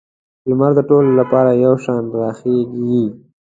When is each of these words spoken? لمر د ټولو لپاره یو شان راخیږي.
لمر 0.49 0.71
د 0.77 0.79
ټولو 0.89 1.09
لپاره 1.19 1.51
یو 1.65 1.73
شان 1.83 2.03
راخیږي. 2.19 3.03